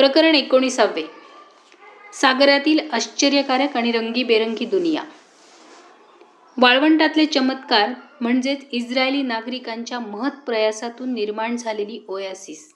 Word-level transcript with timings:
प्रकरण 0.00 0.34
एकोणीसावे. 0.34 1.02
सागरातील 2.12 2.78
आश्चर्यकारक 2.92 3.76
आणि 3.76 3.92
रंगीबेरंगी 3.92 4.64
दुनिया. 4.64 5.02
वाळवंटातले 6.56 7.26
चमत्कार 7.26 7.90
म्हणजेच 8.20 8.66
इस्रायली 8.72 9.22
नागरिकांच्या 9.22 10.00
महत् 10.00 10.46
प्रयासातून 10.46 11.14
निर्माण 11.14 11.56
झालेली 11.56 12.04
ओयासिस. 12.08 12.74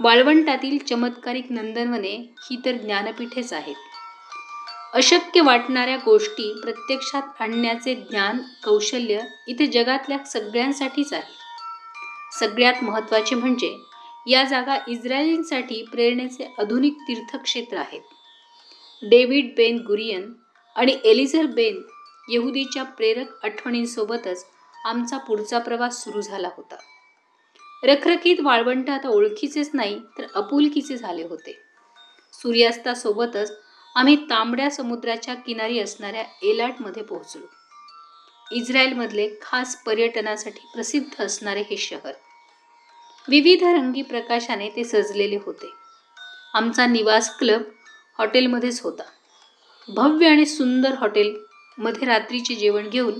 वाळवंटातील 0.00 0.78
चमत्कारिक 0.78 1.46
नंदनवने 1.50 2.34
ही 2.38 2.56
तर 2.64 2.72
ज्ञानपीठेच 2.72 3.52
आहेत. 3.52 3.76
अशक्य 4.94 5.40
वाटणाऱ्या 5.40 5.96
गोष्टी 5.96 6.60
प्रत्यक्षात 6.62 7.22
आणण्याचे 7.40 7.94
ज्ञान 7.94 8.38
कौशल्य 8.64 9.20
इथे 9.48 9.66
जगातल्या 9.66 10.18
सगळ्यांसाठीच 10.18 11.12
आहे. 11.12 11.32
सगळ्यात 12.40 12.74
महत्त्वाचे 12.82 13.34
म्हणजे 13.34 13.89
या 14.26 14.44
जागा 14.44 14.78
इस्रायलींसाठी 14.88 15.82
प्रेरणेचे 15.82 16.54
आधुनिक 16.58 16.96
तीर्थक्षेत्र 17.08 17.76
आहेत. 17.76 18.00
डेव्हिड 19.02 19.54
बेन 19.56 19.78
गुरियन 19.78 20.32
आणि 20.76 20.96
एलिझर 21.04 21.46
बेन 21.46 21.82
यहुदीच्या 22.28 22.82
प्रेरक 22.82 23.44
आठवणींसोबतच 23.44 24.46
आमचा 24.84 25.18
पुढचा 25.18 25.58
प्रवास 25.58 26.04
सुरू 26.04 26.20
झाला 26.20 26.48
होता. 26.56 26.76
रखरखीत 27.82 28.36
वाळवंट 28.40 28.90
आता 28.90 29.08
ओळखीचेच 29.08 29.70
नाही 29.74 30.00
तर 30.18 30.26
अपुलकीचे 30.34 30.96
झाले 30.96 31.22
होते. 31.22 31.58
सूर्यास्तासोबतच 32.32 33.58
आम्ही 33.96 34.16
तांबड्या 34.16 34.70
समुद्राच्या 34.70 35.34
किनारी 35.34 35.78
असणाऱ्या 35.78 36.24
एलाटमध्ये 36.42 37.02
पोहोचलो. 37.02 37.46
इस्रायलमधले 38.52 39.28
खास 39.42 39.76
पर्यटनासाठी 39.82 40.70
प्रसिद्ध 40.74 41.24
असणारे 41.24 41.60
हे 41.60 41.76
शहर 41.76 42.12
विविध 43.30 43.62
रंगी 43.62 44.02
प्रकाशाने 44.02 44.68
ते 44.76 44.84
सजलेले 44.84 45.36
होते. 45.36 45.72
आमचा 46.54 46.86
निवास 46.86 47.38
क्लब 47.38 47.62
हॉटेलमध्येच 48.18 48.80
होता. 48.80 49.02
भव्य 49.88 50.28
आणि 50.28 50.46
सुंदर 50.46 50.94
हॉटेलमध्ये 50.94 52.06
रात्रीचे 52.06 52.54
जेवण 52.54 52.88
घेऊन 52.88 53.14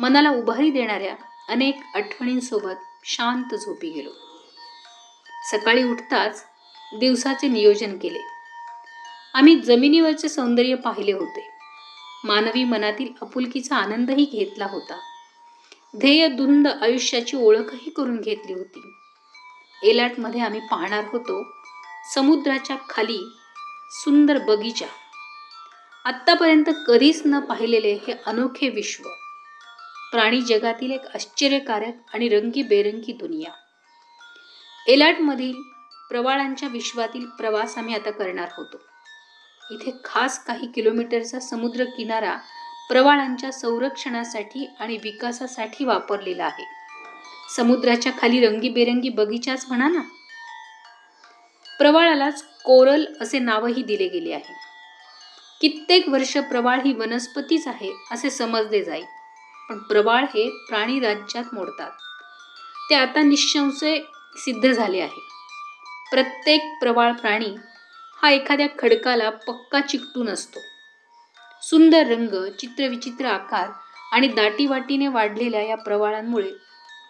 मनाला 0.00 0.30
उभारी 0.30 0.70
देणाऱ्या 0.70 1.14
अनेक 1.48 1.76
आठवणींसोबत 1.94 2.74
शांत 3.04 3.54
झोपी 3.54 3.90
गेलो. 3.90 4.10
सकाळी 5.50 5.82
उठताच 5.82 6.44
दिवसाचे 7.00 7.48
नियोजन 7.48 7.98
केले. 7.98 8.18
आम्ही 9.34 9.60
जमिनीवरचे 9.60 10.28
सौंदर्य 10.28 10.74
पाहिले 10.74 11.12
होते. 11.12 11.50
मानवी 12.24 12.64
मनातील 12.64 13.08
आपुलकीचा 13.22 13.76
आनंदही 13.76 14.24
घेतला 14.24 14.66
होता. 14.66 14.98
ध्येय 15.98 16.28
धुंद 16.28 16.68
आयुष्याची 16.68 17.36
ओळखही 17.36 17.90
करून 17.90 18.20
घेतली 18.20 18.52
होती. 18.52 18.93
एलाटमध्ये 19.84 20.40
आम्ही 20.40 20.60
पाहणार 20.60 21.04
होतो 21.12 21.56
समुद्राच्या 22.14 22.76
खाली 22.90 23.18
सुंदर 23.90 24.38
बगीचा. 24.38 24.86
आत्तापर्यंत 26.04 26.64
कधीच 26.86 27.22
न 27.26 27.40
पाहिलेले 27.40 27.92
हे 27.92 28.14
अनोखे 28.26 28.68
विश्व. 28.68 29.08
प्राणी 30.12 30.40
जगातील 30.40 30.90
एक 30.90 31.06
आश्चर्यकारक 31.14 32.14
आणि 32.14 32.28
रंगीबेरंगी 32.28 33.12
दुनिया. 33.12 33.52
एलाटमधील 34.88 35.62
प्रवाळांच्या 36.10 36.68
विश्वातील 36.68 37.26
प्रवास 37.26 37.78
आम्ही 37.78 37.94
आता 37.94 38.10
करणार 38.10 38.48
होतो. 38.56 38.76
इथे 39.70 39.92
खास 40.04 40.44
काही 40.44 40.66
किलोमीटरचा 40.66 41.40
समुद्र 41.40 41.84
किनारा 41.84 42.36
प्रवाळांच्या 42.90 43.52
संरक्षणासाठी 43.52 44.70
आणि 44.80 44.96
विकासासाठी 44.96 45.84
वापरलेला 45.84 46.44
आहे. 46.44 46.83
समुद्राच्या 47.48 48.12
खाली 48.20 48.46
रंगीबेरंगी 48.46 49.08
बगीचाच 49.08 49.64
म्हणा 49.68 49.88
ना. 49.88 50.00
प्रवाळालाच 51.78 52.42
कोरल 52.64 53.04
असे 53.20 53.38
नावही 53.38 53.82
दिले 53.82 54.08
गेले 54.08 54.32
आहे. 54.32 54.54
कित्येक 55.60 56.08
वर्ष 56.08 56.36
प्रवाळ 56.36 56.80
ही 56.80 56.92
वनस्पतीच 56.92 57.68
आहे 57.68 57.92
असे 58.12 58.30
समजले 58.30 58.82
जाई 58.84 59.02
पण 59.68 59.78
प्रवाळ 59.78 60.24
हे 60.24 60.48
प्राणी 60.68 61.00
राज्यात 61.00 61.54
मोडतात. 61.54 61.90
ते 62.90 62.94
आता 62.94 63.22
निशंशय 63.22 63.98
सिद्ध 64.36 64.72
झाले 64.72 65.00
आहे. 65.00 65.20
प्रत्येक 66.10 66.60
प्रवाळ 66.80 67.12
प्राणी 67.12 67.54
हा 68.22 68.30
एखाद्या 68.30 68.66
खडकाला 68.78 69.30
पक्का 69.30 69.80
चिकटून 69.80 70.28
असतो 70.28 70.60
सुंदर 71.62 72.06
रंग 72.06 72.34
चित्रविचित्र 72.60 73.26
आकार 73.26 73.68
आणि 74.12 74.28
दाटीवाटीने 74.28 75.08
वाढलेल्या 75.08 75.62
या 75.62 75.76
प्रवाळांमुळे 75.76 76.50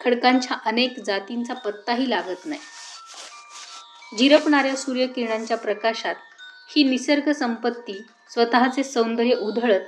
खडकांच्या 0.00 0.56
अनेक 0.65 1.00
जातींचा 1.00 1.55
पत्ताही 1.55 2.10
लागत 2.10 2.47
नाही. 2.47 2.60
झिरपणाऱ्या 4.19 4.77
सूर्यकिरणांच्या 4.77 5.56
प्रकाशात 5.56 6.15
ही 6.77 6.84
निसर्ग 6.84 7.32
संपत्ती 7.32 8.06
स्वतःचे 8.31 8.84
सौंदर्य 8.84 9.34
उधळत 9.34 9.81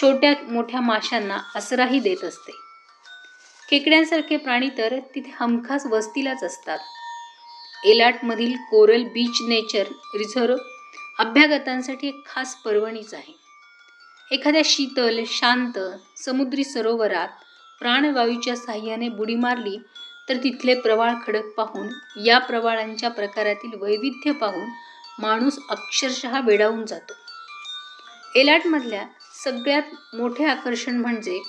छोट्या 0.00 0.34
मोठ्या 0.42 0.80
माशांना 0.80 1.38
आसराही 1.54 2.00
देत 2.00 2.24
असते. 2.24 2.52
खेकड्यांसारखे 3.70 4.36
प्राणी 4.36 4.68
तर 4.78 4.98
तिथे 5.14 5.30
हमखास 5.34 5.86
वस्तीलाच 5.86 6.44
असतात. 6.44 6.78
एलाटमधील 7.84 8.54
कोरल 8.70 9.02
बीच 9.02 9.42
नेचर 9.48 9.84
रिझर्व 10.14 10.56
अभ्यागतांसाठी 11.18 12.08
एक 12.08 12.22
खास 12.26 12.54
पर्वणीच 12.54 13.14
आहे. 13.14 13.32
एखाद्या 14.30 14.62
शीतल 14.64 15.20
शांत 15.26 15.78
समुद्री 16.16 16.64
सरोवरात 16.64 17.28
प्राणवायूच्या 17.80 18.56
साह्याने 18.56 19.08
बुडी 19.08 19.34
मारली 19.34 19.78
तर 20.28 20.36
तिथले 20.36 20.74
प्रवाळ 20.74 21.14
खडक 21.26 21.46
पाहून 21.46 21.88
या 22.26 22.38
प्रवाळांच्या 22.38 23.10
प्रकारातील 23.10 23.70
वैविध्य 23.80 24.32
पाहून 24.32 24.68
माणूस 25.18 25.58
अक्षरशः 25.70 26.40
वेडावून 26.40 26.86
जातो. 26.86 27.12
एलाटमधल्या 28.34 29.06
सगळ्यात 29.44 30.16
मोठे 30.16 30.44
आकर्षण 30.44 30.96
म्हणजे 30.96 31.42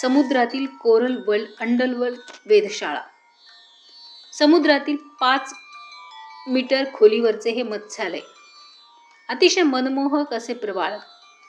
समुद्रातील 0.00 0.66
कोरल 0.66 1.16
वर्ल्ड 1.26 1.48
अंडलवर्ल्ड 1.60 2.18
वेधशाळा. 2.46 3.00
समुद्रातील 4.38 4.96
पाच 4.96 5.54
मीटर 6.48 6.84
खोलीवरचे 6.94 7.50
हे 7.50 7.62
मत्स्यालय. 7.62 8.20
अतिशय 9.28 9.62
मनमोहक 9.62 10.34
असे 10.34 10.54
प्रवाळ 10.54 10.96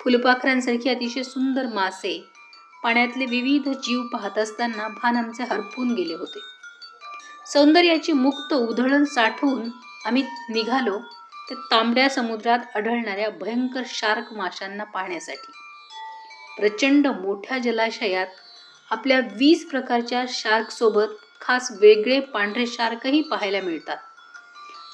फुलपाखरांसारखी 0.04 0.90
अतिशय 0.90 1.24
सुंदर 1.24 1.66
मासे 1.66 2.31
पाण्यातले 2.84 3.26
विविध 3.26 3.70
जीव 3.70 4.02
पाहत 4.04 4.38
असताना 4.38 4.88
भान 4.88 5.18
आमचे 5.18 5.44
हरपून 5.44 5.94
गेले 5.94 6.14
होते. 6.14 6.40
सौंदर्याची 7.48 8.12
मुक्त 8.12 8.54
उधळण 8.54 9.04
साठवून 9.04 9.70
आम्ही 10.06 10.24
निघालो 10.50 10.98
ते 11.50 11.56
तांबड्या 11.56 12.10
समुद्रात 12.10 12.60
आढळणाऱ्या 12.76 13.30
भयंकर 13.30 13.82
शार्क 13.86 14.34
माशांना 14.34 14.84
पाहण्यासाठी. 14.84 15.52
प्रचंड 16.58 17.08
मोठ्या 17.08 17.58
जलाशयात 17.58 18.28
आपल्या 18.92 19.20
वीस 19.20 19.70
प्रकारच्या 19.70 20.26
शार्कसोबत 20.30 21.08
खास 21.42 21.72
वेगळे 21.82 22.20
पांढरे 22.20 22.68
शार्कही 22.68 23.22
पाहायला 23.22 23.62
मिळतात. 23.62 23.98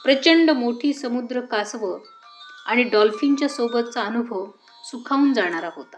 प्रचंड 0.03 0.52
मोठी 0.52 0.94
समुद्र 0.94 1.40
कासवं 1.42 2.00
आणि 2.66 2.84
डॉल्फिनच्या 2.84 3.50
सोबतचा 3.50 4.02
अनुभव 4.02 4.46
सुखावून 4.86 5.34
जाणारा 5.34 5.70
होता. 5.76 5.97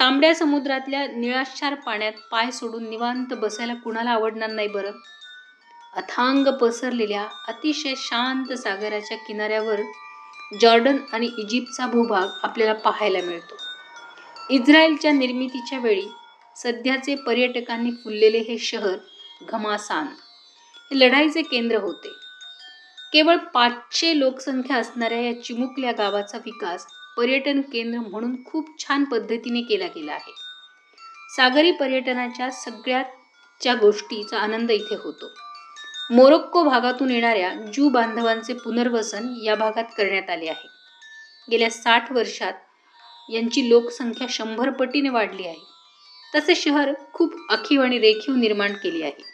तांबड्या 0.00 0.34
समुद्रातल्या 0.34 1.06
निळाशार 1.06 1.74
पाण्यात 1.74 2.12
पाय 2.30 2.50
सोडून 2.50 2.90
निवांत 2.90 3.34
बसायला 3.34 3.74
कुणाला 3.74 4.10
आवडणार 4.10 4.50
नाही 4.50 4.68
बरं? 4.68 4.90
अथांग 5.96 6.44
पसरलेल्या 6.44 7.26
अतिशय 7.48 7.94
शांत 7.96 8.52
सागराच्या 8.52 9.16
किनाऱ्यावर 9.16 9.80
जॉर्डन 10.60 10.96
आणि 11.12 11.26
इजिप्तचा 11.38 11.86
भूभाग 11.86 12.28
आपल्याला 12.42 12.72
पाहायला 12.72 13.18
मिळतो. 13.22 13.56
इस्रायलच्या 14.50 15.12
निर्मितीच्या 15.12 15.78
वेळी 15.78 16.08
सध्याचे 16.56 17.14
पर्यटकांनी 17.14 17.90
फुललेले 17.90 18.38
हे 18.38 18.58
शहर 18.58 18.96
घमासान. 19.42 20.06
हे 20.90 20.98
लढाईचे 20.98 21.42
केंद्र 21.42 21.76
होते. 21.76 22.08
केवळ 23.12 23.36
पाचशे 23.36 24.18
लोकसंख्या 24.18 24.76
असणाऱ्या 24.76 25.20
या 25.20 25.42
चिमुकल्या 25.42 25.92
गावाचा 25.92 26.38
विकास 26.38 26.86
पर्यटन 27.20 27.60
केंद्र 27.60 27.98
म्हणून 27.98 28.44
खूप 28.44 28.68
छान 28.78 29.04
पद्धतीने 29.04 29.60
केला 29.60 29.86
गेला 29.86 30.12
आहे. 30.12 30.32
सागरी 31.36 31.72
पर्यटनाच्या 31.72 32.50
सगळ्याच्या 32.50 33.74
गोष्टीचा 33.74 34.38
आनंद 34.38 34.70
इथे 34.70 34.94
होतो. 34.94 35.26
मोरोक्को 36.10 36.62
भागातून 36.62 37.10
येणाऱ्या 37.10 37.54
जू 37.54 37.88
बांधवांचे 37.88 38.52
पुनर्वसन 38.52 39.34
या 39.44 39.54
भागात 39.54 39.84
करण्यात 39.84 40.30
आले 40.30 40.48
आहे. 40.48 40.68
गेल्या 41.50 41.70
साठ 41.70 42.12
वर्षात 42.12 42.52
यांची 43.30 43.68
लोकसंख्या 43.68 44.26
शंभर 44.30 44.70
पटीने 44.70 45.08
वाढली 45.08 45.46
आहे. 45.46 45.66
तसे 46.34 46.54
शहर 46.54 46.92
खूप 47.12 47.34
आखीव 47.50 47.82
आणि 47.82 47.98
रेखीव 47.98 48.34
निर्माण 48.34 48.72
केले 48.72 49.04
आहे. 49.04 49.24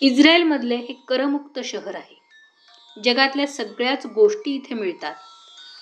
इस्रायलमधले 0.00 0.76
हे 0.76 1.04
करमुक्त 1.08 1.58
शहर 1.64 1.94
आहे. 1.94 2.20
जगातल्या 3.04 3.46
सगळ्याच 3.46 4.06
गोष्टी 4.06 4.54
इथे 4.54 4.74
मिळतात. 4.74 5.14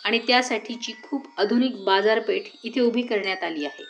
आणि 0.04 0.18
त्यासाठीची 0.18 0.92
खूप 1.02 1.26
आधुनिक 1.38 1.84
बाजारपेठ 1.84 2.42
इथे 2.64 2.80
उभी 2.80 3.02
करण्यात 3.02 3.44
आली 3.44 3.64
आहे. 3.64 3.84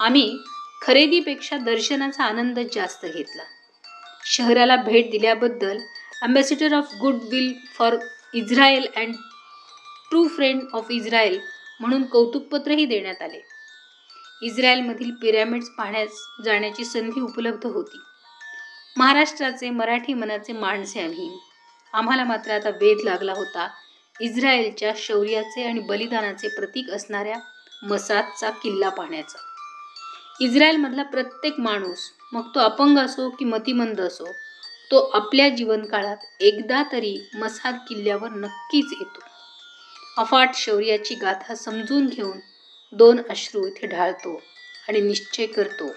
आम्ही 0.00 0.38
खरेदीपेक्षा 0.82 1.56
दर्शनाचा 1.56 2.24
आनंद 2.24 2.58
जास्त 2.74 3.06
घेतला. 3.06 3.42
शहराला 4.26 4.76
भेट 4.76 5.10
दिल्याबद्दल 5.10 5.78
ambassador 6.22 6.74
of 6.74 6.94
goodwill 7.14 7.52
for 7.78 7.96
Israel 8.34 8.86
and 8.96 9.14
true 10.10 10.28
friend 10.28 10.62
of 10.72 10.86
Israel 10.90 11.40
म्हणून 11.80 12.02
कौतुकपत्रही 12.02 12.84
देण्यात 12.86 13.22
आले. 13.22 13.40
इस्रायलमधील 14.42 15.10
पिरॅमिड्स 15.10 15.68
पाहण्यास 15.68 16.08
जाण्याची 16.44 16.84
संधी 16.84 17.20
उपलब्ध 17.20 17.66
होती. 17.66 17.98
महाराष्ट्राचे 18.96 19.70
मराठी 19.70 20.14
मनाचे 20.14 20.52
माणसे 20.52 21.00
आम्ही. 21.00 21.40
आम्हाला 21.92 22.24
मात्र 22.24 22.50
आता 22.50 22.68
वेध 22.70 22.98
लागला 23.04 23.32
होता 23.32 23.68
इस्रायलच्या 24.20 24.92
शौर्याचे 24.96 25.62
आणि 25.62 25.80
बलिदानाचे 25.80 26.48
प्रतीक 26.48 26.90
असणाऱ्या 26.90 27.36
मसादचा 27.82 28.50
किल्ला 28.50 28.88
पाहण्याचा. 28.88 29.38
इस्रायलमधला 30.40 31.02
प्रत्येक 31.02 31.60
माणूस 31.60 31.98
मग 32.32 32.54
तो 32.54 32.60
अपंग 32.60 32.98
असो 32.98 33.28
की 33.30 33.44
मतिमंद 33.44 34.00
असो 34.00 34.26
तो 34.90 34.98
आपल्या 35.14 35.48
जीवनकाळात 35.48 36.16
एकदा 36.40 36.82
तरी 36.92 37.28
मसाद 37.34 37.74
किल्ल्यावर 37.88 38.28
नक्कीच 38.30 38.86
येतो. 38.92 39.20
अफाट 40.18 40.54
शौर्याची 40.54 41.14
गाथा 41.14 41.54
समजून 41.54 42.06
घेऊन 42.06 42.38
दोन 42.92 43.20
अश्रू 43.30 43.66
इथे 43.66 43.86
ढाळतो 43.86 44.42
आणि 44.88 45.00
निश्चय 45.00 45.46
करतो. 45.46 45.92